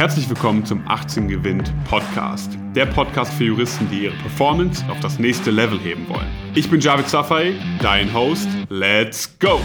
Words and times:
Herzlich 0.00 0.30
willkommen 0.30 0.64
zum 0.64 0.82
18 0.88 1.28
Gewinnt 1.28 1.74
Podcast. 1.84 2.56
Der 2.74 2.86
Podcast 2.86 3.34
für 3.34 3.44
Juristen, 3.44 3.86
die 3.90 4.04
ihre 4.04 4.16
Performance 4.16 4.82
auf 4.88 4.98
das 5.00 5.18
nächste 5.18 5.50
Level 5.50 5.78
heben 5.78 6.08
wollen. 6.08 6.26
Ich 6.54 6.70
bin 6.70 6.80
Javid 6.80 7.06
Safai, 7.06 7.52
dein 7.82 8.14
Host. 8.14 8.48
Let's 8.70 9.38
go! 9.38 9.60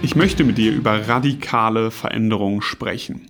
Ich 0.00 0.16
möchte 0.16 0.42
mit 0.42 0.56
dir 0.56 0.72
über 0.72 1.06
radikale 1.06 1.90
Veränderungen 1.90 2.62
sprechen. 2.62 3.26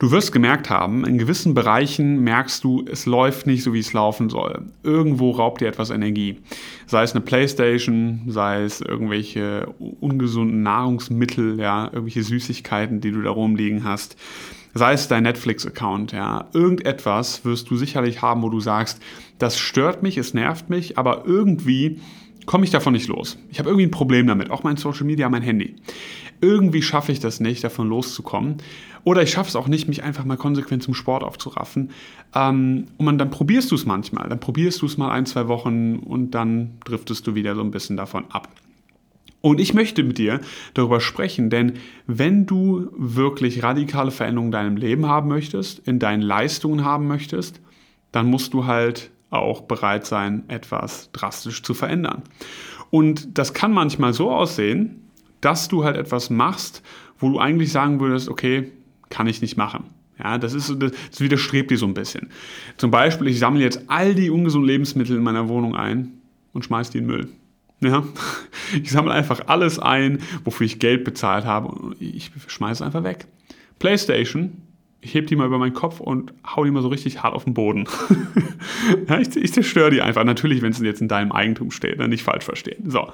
Du 0.00 0.10
wirst 0.10 0.32
gemerkt 0.32 0.70
haben, 0.70 1.04
in 1.04 1.18
gewissen 1.18 1.52
Bereichen 1.52 2.20
merkst 2.20 2.64
du, 2.64 2.86
es 2.90 3.04
läuft 3.04 3.46
nicht 3.46 3.62
so, 3.62 3.74
wie 3.74 3.80
es 3.80 3.92
laufen 3.92 4.30
soll. 4.30 4.62
Irgendwo 4.82 5.30
raubt 5.30 5.60
dir 5.60 5.68
etwas 5.68 5.90
Energie. 5.90 6.38
Sei 6.86 7.02
es 7.02 7.12
eine 7.12 7.20
Playstation, 7.20 8.22
sei 8.26 8.62
es 8.62 8.80
irgendwelche 8.80 9.66
ungesunden 10.00 10.62
Nahrungsmittel, 10.62 11.60
ja, 11.60 11.84
irgendwelche 11.92 12.22
Süßigkeiten, 12.22 13.02
die 13.02 13.12
du 13.12 13.20
da 13.20 13.28
rumliegen 13.28 13.84
hast. 13.84 14.16
Sei 14.72 14.94
es 14.94 15.06
dein 15.06 15.24
Netflix-Account, 15.24 16.12
ja. 16.12 16.48
Irgendetwas 16.54 17.44
wirst 17.44 17.68
du 17.68 17.76
sicherlich 17.76 18.22
haben, 18.22 18.40
wo 18.40 18.48
du 18.48 18.60
sagst, 18.60 19.02
das 19.36 19.58
stört 19.58 20.02
mich, 20.02 20.16
es 20.16 20.32
nervt 20.32 20.70
mich, 20.70 20.96
aber 20.96 21.24
irgendwie 21.26 22.00
komme 22.46 22.64
ich 22.64 22.70
davon 22.70 22.94
nicht 22.94 23.08
los. 23.08 23.36
Ich 23.50 23.58
habe 23.58 23.68
irgendwie 23.68 23.86
ein 23.86 23.90
Problem 23.90 24.26
damit, 24.26 24.50
auch 24.50 24.62
mein 24.62 24.78
Social 24.78 25.04
Media, 25.04 25.28
mein 25.28 25.42
Handy. 25.42 25.74
Irgendwie 26.40 26.82
schaffe 26.82 27.12
ich 27.12 27.20
das 27.20 27.40
nicht, 27.40 27.62
davon 27.64 27.88
loszukommen. 27.88 28.56
Oder 29.04 29.22
ich 29.22 29.30
schaffe 29.30 29.48
es 29.48 29.56
auch 29.56 29.68
nicht, 29.68 29.88
mich 29.88 30.02
einfach 30.02 30.24
mal 30.24 30.36
konsequent 30.36 30.82
zum 30.82 30.94
Sport 30.94 31.22
aufzuraffen. 31.22 31.90
Ähm, 32.34 32.86
und 32.98 33.04
man, 33.04 33.18
dann 33.18 33.30
probierst 33.30 33.70
du 33.70 33.74
es 33.74 33.86
manchmal. 33.86 34.28
Dann 34.28 34.40
probierst 34.40 34.82
du 34.82 34.86
es 34.86 34.96
mal 34.98 35.10
ein, 35.10 35.26
zwei 35.26 35.48
Wochen 35.48 35.96
und 35.96 36.32
dann 36.32 36.78
driftest 36.84 37.26
du 37.26 37.34
wieder 37.34 37.54
so 37.54 37.62
ein 37.62 37.70
bisschen 37.70 37.96
davon 37.96 38.24
ab. 38.30 38.48
Und 39.42 39.58
ich 39.58 39.72
möchte 39.72 40.02
mit 40.02 40.18
dir 40.18 40.40
darüber 40.74 41.00
sprechen, 41.00 41.48
denn 41.48 41.74
wenn 42.06 42.44
du 42.44 42.90
wirklich 42.96 43.62
radikale 43.62 44.10
Veränderungen 44.10 44.48
in 44.48 44.52
deinem 44.52 44.76
Leben 44.76 45.06
haben 45.06 45.28
möchtest, 45.28 45.86
in 45.88 45.98
deinen 45.98 46.20
Leistungen 46.20 46.84
haben 46.84 47.06
möchtest, 47.06 47.60
dann 48.12 48.26
musst 48.26 48.52
du 48.52 48.66
halt 48.66 49.10
auch 49.30 49.62
bereit 49.62 50.04
sein, 50.06 50.44
etwas 50.48 51.10
drastisch 51.12 51.62
zu 51.62 51.72
verändern. 51.72 52.22
Und 52.90 53.38
das 53.38 53.54
kann 53.54 53.72
manchmal 53.72 54.12
so 54.12 54.30
aussehen, 54.30 55.09
dass 55.40 55.68
du 55.68 55.84
halt 55.84 55.96
etwas 55.96 56.30
machst, 56.30 56.82
wo 57.18 57.30
du 57.30 57.38
eigentlich 57.38 57.72
sagen 57.72 58.00
würdest, 58.00 58.28
okay, 58.28 58.70
kann 59.08 59.26
ich 59.26 59.42
nicht 59.42 59.56
machen. 59.56 59.84
Ja, 60.22 60.38
das, 60.38 60.52
ist, 60.52 60.74
das 60.78 61.20
widerstrebt 61.20 61.70
dir 61.70 61.78
so 61.78 61.86
ein 61.86 61.94
bisschen. 61.94 62.30
Zum 62.76 62.90
Beispiel, 62.90 63.28
ich 63.28 63.38
sammle 63.38 63.62
jetzt 63.62 63.84
all 63.88 64.14
die 64.14 64.30
ungesunden 64.30 64.68
Lebensmittel 64.68 65.16
in 65.16 65.22
meiner 65.22 65.48
Wohnung 65.48 65.74
ein 65.74 66.12
und 66.52 66.64
schmeiße 66.64 66.92
die 66.92 66.98
in 66.98 67.08
den 67.08 67.16
Müll. 67.16 67.28
Ja, 67.80 68.04
ich 68.82 68.90
sammle 68.90 69.12
einfach 69.12 69.42
alles 69.46 69.78
ein, 69.78 70.18
wofür 70.44 70.66
ich 70.66 70.78
Geld 70.78 71.04
bezahlt 71.04 71.46
habe 71.46 71.68
und 71.68 72.00
ich 72.00 72.30
schmeiße 72.46 72.82
es 72.82 72.86
einfach 72.86 73.02
weg. 73.02 73.26
Playstation, 73.78 74.62
ich 75.00 75.14
heb 75.14 75.26
die 75.26 75.36
mal 75.36 75.46
über 75.46 75.58
meinen 75.58 75.72
Kopf 75.72 76.00
und 76.00 76.34
hau 76.44 76.64
die 76.64 76.70
mal 76.70 76.82
so 76.82 76.88
richtig 76.88 77.22
hart 77.22 77.34
auf 77.34 77.44
den 77.44 77.54
Boden. 77.54 77.88
ja, 79.08 79.18
ich, 79.18 79.34
ich 79.34 79.52
zerstöre 79.52 79.90
die 79.90 80.02
einfach. 80.02 80.24
Natürlich, 80.24 80.60
wenn 80.60 80.72
es 80.72 80.80
jetzt 80.80 81.00
in 81.00 81.08
deinem 81.08 81.32
Eigentum 81.32 81.70
steht, 81.70 81.98
dann 81.98 82.10
nicht 82.10 82.22
falsch 82.22 82.44
verstehen. 82.44 82.90
So. 82.90 83.10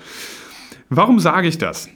Warum 0.88 1.20
sage 1.20 1.46
ich 1.46 1.58
das? 1.58 1.88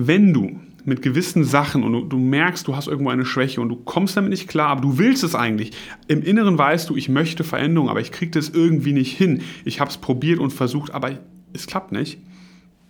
Wenn 0.00 0.32
du 0.32 0.60
mit 0.84 1.02
gewissen 1.02 1.42
Sachen 1.42 1.82
und 1.82 1.92
du, 1.92 2.04
du, 2.04 2.18
merkst, 2.18 2.68
du 2.68 2.76
hast 2.76 2.86
irgendwo 2.86 3.10
eine 3.10 3.24
Schwäche 3.24 3.60
und 3.60 3.68
du 3.68 3.74
kommst 3.74 4.16
damit 4.16 4.30
nicht 4.30 4.46
klar, 4.46 4.68
aber 4.68 4.80
du 4.80 4.96
willst 4.96 5.24
es 5.24 5.34
eigentlich. 5.34 5.72
Im 6.06 6.22
Inneren 6.22 6.56
weißt 6.56 6.88
du, 6.88 6.94
ich 6.94 7.08
möchte 7.08 7.42
Veränderung, 7.42 7.88
aber 7.88 8.00
ich 8.00 8.12
kriege 8.12 8.30
das 8.30 8.48
irgendwie 8.48 8.92
nicht 8.92 9.16
hin. 9.16 9.42
Ich 9.64 9.80
habe 9.80 9.90
es 9.90 9.96
probiert 9.96 10.38
und 10.38 10.52
versucht, 10.52 10.94
aber 10.94 11.18
es 11.52 11.66
klappt 11.66 11.90
nicht. 11.90 12.20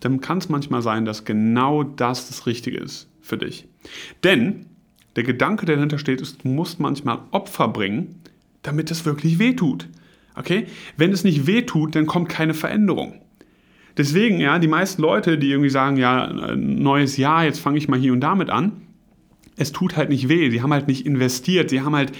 Dann 0.00 0.20
kann 0.20 0.36
es 0.36 0.50
manchmal 0.50 0.82
sein, 0.82 1.06
dass 1.06 1.24
genau 1.24 1.82
das 1.82 2.28
das 2.28 2.44
Richtige 2.44 2.76
ist 2.76 3.08
für 3.22 3.38
dich. 3.38 3.66
Denn 4.22 4.66
der 5.16 5.24
Gedanke, 5.24 5.64
der 5.64 5.76
dahinter 5.76 5.98
steht, 5.98 6.20
ist, 6.20 6.44
du 6.44 6.48
musst 6.48 6.80
manchmal 6.80 7.20
Opfer 7.30 7.68
bringen, 7.68 8.20
damit 8.60 8.90
es 8.90 9.06
wirklich 9.06 9.38
wehtut. 9.38 9.88
Okay? 10.36 10.66
Wenn 10.98 11.10
es 11.10 11.24
nicht 11.24 11.46
wehtut, 11.46 11.94
dann 11.94 12.04
kommt 12.04 12.28
keine 12.28 12.52
Veränderung. 12.52 13.22
Deswegen, 13.98 14.40
ja, 14.40 14.58
die 14.58 14.68
meisten 14.68 15.02
Leute, 15.02 15.36
die 15.36 15.50
irgendwie 15.50 15.70
sagen, 15.70 15.96
ja, 15.96 16.32
neues 16.56 17.16
Jahr, 17.16 17.44
jetzt 17.44 17.58
fange 17.58 17.78
ich 17.78 17.88
mal 17.88 17.98
hier 17.98 18.12
und 18.12 18.20
damit 18.20 18.48
an, 18.48 18.72
es 19.56 19.72
tut 19.72 19.96
halt 19.96 20.08
nicht 20.08 20.28
weh. 20.28 20.50
Sie 20.50 20.62
haben 20.62 20.72
halt 20.72 20.86
nicht 20.86 21.04
investiert. 21.04 21.68
Sie 21.68 21.80
haben 21.80 21.96
halt 21.96 22.12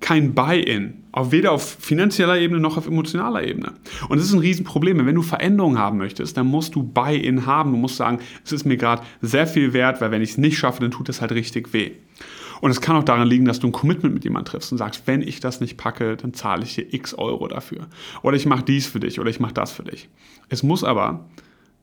kein 0.00 0.34
Buy-in. 0.34 0.94
weder 1.30 1.52
auf 1.52 1.76
finanzieller 1.80 2.38
Ebene 2.38 2.60
noch 2.60 2.76
auf 2.76 2.86
emotionaler 2.86 3.44
Ebene. 3.44 3.72
Und 4.08 4.18
das 4.18 4.26
ist 4.26 4.34
ein 4.34 4.40
Riesenproblem. 4.40 5.06
Wenn 5.06 5.14
du 5.14 5.22
Veränderungen 5.22 5.78
haben 5.78 5.96
möchtest, 5.96 6.36
dann 6.36 6.48
musst 6.48 6.74
du 6.74 6.82
Buy-in 6.82 7.46
haben. 7.46 7.72
Du 7.72 7.78
musst 7.78 7.96
sagen, 7.96 8.18
es 8.44 8.52
ist 8.52 8.66
mir 8.66 8.76
gerade 8.76 9.02
sehr 9.22 9.46
viel 9.46 9.72
wert, 9.72 10.00
weil 10.02 10.10
wenn 10.10 10.20
ich 10.20 10.30
es 10.30 10.38
nicht 10.38 10.58
schaffe, 10.58 10.80
dann 10.80 10.90
tut 10.90 11.08
es 11.08 11.22
halt 11.22 11.32
richtig 11.32 11.72
weh. 11.72 11.92
Und 12.62 12.70
es 12.70 12.80
kann 12.80 12.94
auch 12.94 13.02
daran 13.02 13.26
liegen, 13.26 13.44
dass 13.44 13.58
du 13.58 13.66
ein 13.66 13.72
Commitment 13.72 14.14
mit 14.14 14.22
jemandem 14.22 14.52
triffst 14.52 14.70
und 14.70 14.78
sagst, 14.78 15.08
wenn 15.08 15.20
ich 15.20 15.40
das 15.40 15.60
nicht 15.60 15.76
packe, 15.76 16.16
dann 16.16 16.32
zahle 16.32 16.62
ich 16.62 16.76
dir 16.76 16.94
x 16.94 17.12
Euro 17.12 17.48
dafür. 17.48 17.88
Oder 18.22 18.36
ich 18.36 18.46
mache 18.46 18.62
dies 18.62 18.86
für 18.86 19.00
dich 19.00 19.18
oder 19.18 19.30
ich 19.30 19.40
mache 19.40 19.52
das 19.52 19.72
für 19.72 19.82
dich. 19.82 20.08
Es 20.48 20.62
muss 20.62 20.84
aber 20.84 21.28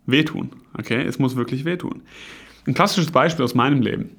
wehtun. 0.06 0.52
Okay? 0.78 1.04
Es 1.04 1.20
muss 1.20 1.36
wirklich 1.36 1.66
wehtun. 1.66 2.02
Ein 2.66 2.76
klassisches 2.76 3.12
Beispiel 3.12 3.44
aus 3.44 3.56
meinem 3.56 3.82
Leben. 3.82 4.12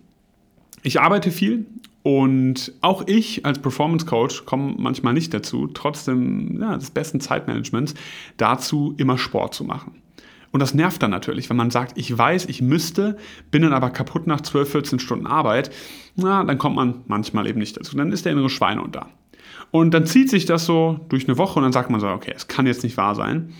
Ich 0.83 1.01
arbeite 1.01 1.31
viel 1.31 1.65
und 2.03 2.75
auch 2.83 3.07
ich 3.07 3.47
als 3.47 3.59
Performance 3.59 4.05
Coach 4.05 4.45
komme 4.45 4.75
manchmal 4.77 5.15
nicht 5.15 5.33
dazu, 5.33 5.67
trotzdem 5.67 6.61
ja, 6.61 6.77
des 6.77 6.91
besten 6.91 7.21
Zeitmanagements, 7.21 7.95
dazu 8.37 8.95
immer 8.99 9.17
Sport 9.17 9.55
zu 9.55 9.65
machen. 9.65 10.03
Und 10.53 10.61
das 10.61 10.75
nervt 10.75 11.03
dann 11.03 11.11
natürlich, 11.11 11.49
wenn 11.49 11.57
man 11.57 11.71
sagt, 11.71 11.97
ich 11.97 12.17
weiß, 12.17 12.47
ich 12.47 12.61
müsste, 12.61 13.17
bin 13.51 13.63
dann 13.63 13.73
aber 13.73 13.91
kaputt 13.91 14.27
nach 14.27 14.41
12, 14.41 14.71
14 14.71 14.99
Stunden 14.99 15.27
Arbeit. 15.27 15.71
Na, 16.17 16.43
dann 16.43 16.59
kommt 16.59 16.77
man 16.77 17.03
manchmal 17.07 17.47
eben 17.47 17.61
nicht 17.61 17.77
dazu. 17.77 17.97
Dann 17.97 18.13
ist 18.13 18.25
der 18.25 18.33
innere 18.33 18.51
Schweinehund 18.51 18.97
da. 18.97 19.09
Und 19.71 19.95
dann 19.95 20.07
zieht 20.07 20.29
sich 20.29 20.47
das 20.47 20.67
so 20.67 21.01
durch 21.09 21.29
eine 21.29 21.39
Woche 21.39 21.59
und 21.59 21.63
dann 21.63 21.73
sagt 21.73 21.91
man 21.91 22.01
so, 22.01 22.09
okay, 22.09 22.33
es 22.35 22.49
kann 22.49 22.67
jetzt 22.67 22.83
nicht 22.83 22.97
wahr 22.97 23.15
sein. 23.15 23.53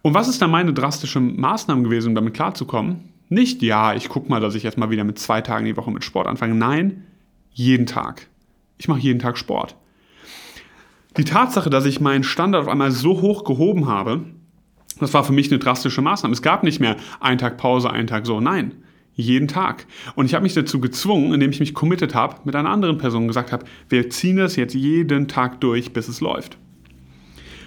Und 0.00 0.14
was 0.14 0.28
ist 0.28 0.40
dann 0.40 0.50
meine 0.50 0.72
drastische 0.72 1.20
Maßnahme 1.20 1.82
gewesen, 1.82 2.08
um 2.08 2.14
damit 2.14 2.32
klarzukommen? 2.32 3.12
Nicht, 3.28 3.60
ja, 3.62 3.92
ich 3.92 4.08
gucke 4.08 4.30
mal, 4.30 4.40
dass 4.40 4.54
ich 4.54 4.62
jetzt 4.62 4.78
mal 4.78 4.90
wieder 4.90 5.04
mit 5.04 5.18
zwei 5.18 5.40
Tagen 5.40 5.66
die 5.66 5.76
Woche 5.76 5.90
mit 5.90 6.04
Sport 6.04 6.28
anfange. 6.28 6.54
Nein, 6.54 7.04
jeden 7.50 7.86
Tag. 7.86 8.28
Ich 8.78 8.88
mache 8.88 9.00
jeden 9.00 9.18
Tag 9.18 9.36
Sport. 9.36 9.76
Die 11.16 11.24
Tatsache, 11.24 11.70
dass 11.70 11.86
ich 11.86 12.00
meinen 12.00 12.24
Standard 12.24 12.62
auf 12.62 12.68
einmal 12.68 12.90
so 12.90 13.20
hoch 13.20 13.44
gehoben 13.44 13.88
habe, 13.88 14.24
das 14.98 15.12
war 15.14 15.24
für 15.24 15.32
mich 15.32 15.50
eine 15.50 15.58
drastische 15.58 16.02
Maßnahme. 16.02 16.32
Es 16.32 16.42
gab 16.42 16.62
nicht 16.62 16.80
mehr 16.80 16.96
einen 17.20 17.38
Tag 17.38 17.58
Pause, 17.58 17.90
einen 17.90 18.06
Tag 18.06 18.26
so. 18.26 18.40
Nein, 18.40 18.72
jeden 19.14 19.48
Tag. 19.48 19.86
Und 20.14 20.26
ich 20.26 20.34
habe 20.34 20.42
mich 20.42 20.54
dazu 20.54 20.80
gezwungen, 20.80 21.32
indem 21.32 21.50
ich 21.50 21.60
mich 21.60 21.74
committed 21.74 22.14
habe, 22.14 22.36
mit 22.44 22.54
einer 22.54 22.70
anderen 22.70 22.98
Person 22.98 23.26
gesagt 23.26 23.52
habe, 23.52 23.64
wir 23.88 24.10
ziehen 24.10 24.36
das 24.36 24.56
jetzt 24.56 24.74
jeden 24.74 25.28
Tag 25.28 25.60
durch, 25.60 25.92
bis 25.92 26.08
es 26.08 26.20
läuft. 26.20 26.58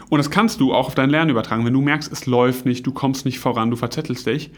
Und 0.10 0.18
das 0.18 0.32
kannst 0.32 0.60
du 0.60 0.74
auch 0.74 0.88
auf 0.88 0.96
dein 0.96 1.10
Lernen 1.10 1.32
übertragen. 1.32 1.66
Wenn 1.66 1.74
du 1.74 1.82
merkst, 1.82 2.12
es 2.12 2.26
läuft 2.26 2.66
nicht, 2.66 2.86
du 2.86 2.92
kommst 2.92 3.26
nicht 3.26 3.40
voran, 3.40 3.70
du 3.70 3.76
verzettelst 3.76 4.26
dich. 4.26 4.52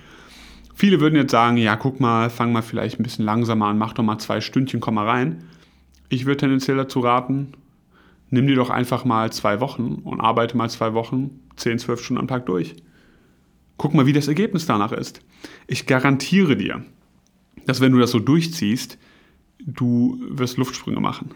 Viele 0.74 1.00
würden 1.02 1.16
jetzt 1.16 1.32
sagen, 1.32 1.58
ja, 1.58 1.76
guck 1.76 2.00
mal, 2.00 2.30
fang 2.30 2.54
mal 2.54 2.62
vielleicht 2.62 3.00
ein 3.00 3.04
bisschen 3.04 3.26
langsamer 3.26 3.68
an, 3.68 3.78
mach 3.78 3.94
doch 3.94 4.04
mal 4.04 4.18
zwei 4.18 4.40
Stündchen, 4.40 4.80
komm 4.80 4.96
mal 4.96 5.08
rein. 5.08 5.44
Ich 6.10 6.26
würde 6.26 6.38
tendenziell 6.38 6.78
dazu 6.78 7.02
raten, 7.02 7.54
nimm 8.32 8.48
dir 8.48 8.56
doch 8.56 8.70
einfach 8.70 9.06
mal 9.06 9.32
zwei 9.32 9.60
Wochen 9.60 10.02
und 10.04 10.20
arbeite 10.20 10.58
mal 10.58 10.70
zwei 10.70 10.94
Wochen, 10.94 11.42
10, 11.58 11.80
12 11.80 12.04
Stunden 12.04 12.22
am 12.22 12.28
Tag 12.28 12.48
durch. 12.48 12.76
Guck 13.78 13.94
mal, 13.94 14.06
wie 14.06 14.14
das 14.14 14.28
Ergebnis 14.28 14.66
danach 14.66 14.92
ist. 14.92 15.22
Ich 15.68 15.86
garantiere 15.86 16.56
dir, 16.56 16.84
dass 17.66 17.82
wenn 17.82 17.92
du 17.92 18.00
das 18.00 18.12
so 18.12 18.20
durchziehst, 18.20 18.98
du 19.60 20.20
wirst 20.30 20.58
Luftsprünge 20.58 21.00
machen. 21.00 21.32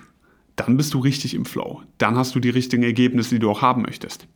Dann 0.56 0.78
bist 0.78 0.94
du 0.94 1.00
richtig 1.00 1.34
im 1.34 1.46
Flow. 1.46 1.82
Dann 1.98 2.16
hast 2.16 2.34
du 2.34 2.40
die 2.40 2.50
richtigen 2.50 2.84
Ergebnisse, 2.84 3.36
die 3.36 3.40
du 3.40 3.50
auch 3.50 3.62
haben 3.62 3.82
möchtest. 3.82 4.28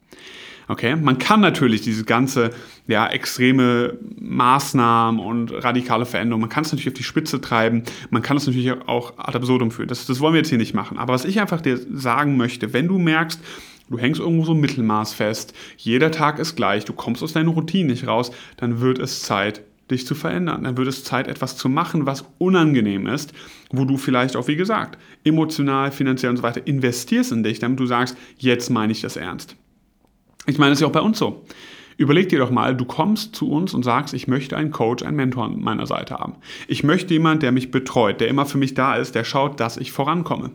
Okay, 0.70 0.96
man 0.96 1.18
kann 1.18 1.40
natürlich 1.40 1.82
diese 1.82 2.04
ganze 2.04 2.52
ja, 2.86 3.08
extreme 3.08 3.98
Maßnahmen 4.22 5.20
und 5.20 5.52
radikale 5.52 6.06
Veränderungen, 6.06 6.42
man 6.42 6.50
kann 6.52 6.64
es 6.64 6.72
natürlich 6.72 6.90
auf 6.90 6.94
die 6.94 7.04
Spitze 7.04 7.42
treiben, 7.42 7.82
man 8.12 8.22
kann 8.22 8.38
es 8.38 8.46
natürlich 8.46 8.72
auch 8.88 9.18
ad 9.18 9.36
absurdum 9.36 9.72
führen. 9.72 9.88
Das, 9.88 10.06
das 10.06 10.20
wollen 10.20 10.36
wir 10.36 10.42
jetzt 10.42 10.50
hier 10.50 10.60
nicht 10.60 10.76
machen. 10.76 11.00
Aber 11.00 11.14
was 11.14 11.26
ich 11.26 11.42
einfach 11.42 11.60
dir 11.60 11.80
sagen 11.92 12.38
möchte, 12.38 12.72
wenn 12.72 12.88
du 12.88 13.00
merkst, 13.00 13.42
du 13.90 13.98
hängst 13.98 14.22
irgendwo 14.22 14.46
so 14.46 14.54
ein 14.54 14.60
Mittelmaß 14.60 15.16
fest, 15.16 15.56
jeder 15.78 16.12
Tag 16.12 16.38
ist 16.38 16.56
gleich, 16.56 16.86
du 16.86 16.94
kommst 16.94 17.24
aus 17.24 17.34
deiner 17.34 17.50
Routine 17.50 17.90
nicht 17.90 18.06
raus, 18.06 18.32
dann 18.58 18.80
wird 18.80 19.00
es 19.00 19.24
Zeit, 19.24 19.64
dich 19.90 20.06
zu 20.06 20.14
verändern. 20.14 20.66
Dann 20.66 20.78
wird 20.78 20.88
es 20.88 21.04
Zeit, 21.04 21.28
etwas 21.28 21.58
zu 21.58 21.68
machen, 21.68 22.06
was 22.06 22.26
unangenehm 22.38 23.08
ist, 23.08 23.34
wo 23.72 23.86
du 23.86 23.98
vielleicht 23.98 24.36
auch, 24.36 24.48
wie 24.48 24.56
gesagt, 24.56 25.00
emotional, 25.24 25.92
finanziell 25.92 26.30
und 26.30 26.38
so 26.38 26.44
weiter 26.44 26.68
investierst 26.68 27.32
in 27.32 27.42
dich, 27.42 27.58
damit 27.58 27.80
du 27.80 27.88
sagst, 27.88 28.16
jetzt 28.38 28.70
meine 28.70 28.92
ich 28.92 29.02
das 29.02 29.18
ernst. 29.18 29.56
Ich 30.46 30.58
meine, 30.58 30.72
das 30.72 30.80
ist 30.80 30.82
ja 30.82 30.88
auch 30.88 30.92
bei 30.92 31.02
uns 31.02 31.20
so. 31.20 31.44
Überleg 31.98 32.30
dir 32.30 32.40
doch 32.40 32.50
mal, 32.50 32.76
du 32.76 32.86
kommst 32.86 33.36
zu 33.36 33.52
uns 33.52 33.74
und 33.74 33.84
sagst, 33.84 34.14
ich 34.14 34.28
möchte 34.28 34.56
einen 34.56 34.72
Coach, 34.72 35.04
einen 35.04 35.18
Mentor 35.18 35.44
an 35.44 35.60
meiner 35.60 35.86
Seite 35.86 36.16
haben. 36.16 36.36
Ich 36.68 36.84
möchte 36.84 37.14
jemanden, 37.14 37.42
der 37.42 37.52
mich 37.52 37.72
betreut, 37.72 38.22
der 38.22 38.30
immer 38.30 38.46
für 38.46 38.58
mich 38.58 38.74
da 38.74 38.96
ist, 38.96 39.16
der 39.16 39.26
schaut, 39.26 39.60
dass 39.60 39.76
ich 39.76 39.92
vorankomme. 39.92 40.52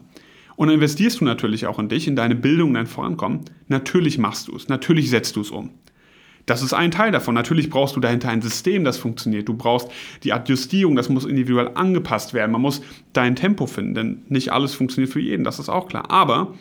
Und 0.56 0.69
dann 0.69 0.76
investierst 0.76 1.20
du 1.20 1.25
natürlich 1.26 1.66
auch 1.66 1.78
in 1.78 1.90
dich, 1.90 2.08
in 2.08 2.16
deine 2.16 2.34
Bildung, 2.34 2.69
in 2.69 2.75
dein 2.75 2.86
Vorankommen. 2.86 3.40
Natürlich 3.69 4.16
machst 4.16 4.48
du 4.48 4.56
es, 4.56 4.69
natürlich 4.69 5.10
setzt 5.10 5.36
du 5.36 5.42
es 5.42 5.50
um. 5.50 5.70
Das 6.46 6.62
ist 6.62 6.75
ein 6.75 6.90
Teil 6.90 7.10
davon. 7.10 7.34
Natürlich 7.34 7.70
brauchst 7.70 7.96
du 7.96 8.00
dahinter 8.00 8.28
ein 8.28 8.42
System, 8.42 8.84
das 8.84 8.98
funktioniert. 8.98 9.48
Du 9.48 9.54
brauchst 9.54 9.88
die 10.25 10.32
Adjustierung, 10.32 10.94
das 10.94 11.08
muss 11.08 11.25
individuell 11.25 11.70
angepasst 11.75 12.34
werden. 12.34 12.52
Man 12.52 12.60
muss 12.60 12.82
dein 13.12 13.34
Tempo 13.34 13.66
finden, 13.66 13.94
denn 13.94 14.22
nicht 14.28 14.52
alles 14.52 14.75
funktioniert 14.75 15.12
für 15.12 15.20
jeden, 15.20 15.44
das 15.44 15.58
ist 15.58 15.69
auch 15.69 15.88
klar. 15.88 16.10
Aber 16.10 16.54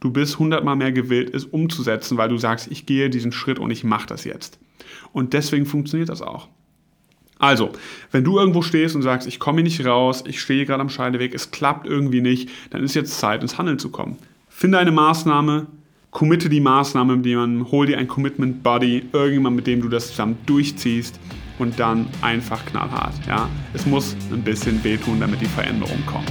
du 0.00 0.10
bist 0.10 0.38
hundertmal 0.38 0.76
mehr 0.76 0.92
gewillt, 0.92 1.34
es 1.34 1.44
umzusetzen, 1.44 2.16
weil 2.18 2.28
du 2.28 2.38
sagst, 2.38 2.70
ich 2.70 2.86
gehe 2.86 3.10
diesen 3.10 3.32
Schritt 3.32 3.58
und 3.58 3.70
ich 3.70 3.84
mache 3.84 4.06
das 4.06 4.24
jetzt. 4.24 4.58
Und 5.12 5.32
deswegen 5.32 5.66
funktioniert 5.66 6.08
das 6.08 6.22
auch. 6.22 6.48
Also, 7.38 7.70
wenn 8.10 8.22
du 8.22 8.38
irgendwo 8.38 8.60
stehst 8.60 8.94
und 8.94 9.02
sagst, 9.02 9.26
ich 9.26 9.38
komme 9.38 9.58
hier 9.58 9.64
nicht 9.64 9.86
raus, 9.86 10.24
ich 10.26 10.40
stehe 10.40 10.66
gerade 10.66 10.82
am 10.82 10.90
Scheideweg, 10.90 11.34
es 11.34 11.50
klappt 11.50 11.86
irgendwie 11.86 12.20
nicht, 12.20 12.50
dann 12.70 12.84
ist 12.84 12.94
jetzt 12.94 13.18
Zeit, 13.18 13.40
ins 13.40 13.56
Handeln 13.56 13.78
zu 13.78 13.90
kommen. 13.90 14.18
Finde 14.48 14.78
eine 14.78 14.92
Maßnahme, 14.92 15.66
committe 16.10 16.50
die 16.50 16.60
Maßnahme 16.60 17.16
mit 17.16 17.26
jemandem, 17.26 17.70
hol 17.70 17.86
dir 17.86 17.96
ein 17.96 18.08
Commitment 18.08 18.62
Buddy, 18.62 19.06
irgendjemand, 19.12 19.56
mit 19.56 19.66
dem 19.66 19.80
du 19.80 19.88
das 19.88 20.08
zusammen 20.08 20.36
durchziehst 20.44 21.18
und 21.58 21.78
dann 21.78 22.08
einfach 22.20 22.64
knallhart. 22.66 23.14
Ja? 23.26 23.48
Es 23.72 23.86
muss 23.86 24.16
ein 24.30 24.42
bisschen 24.42 24.84
wehtun, 24.84 25.18
damit 25.20 25.40
die 25.40 25.46
Veränderung 25.46 26.04
kommt. 26.04 26.30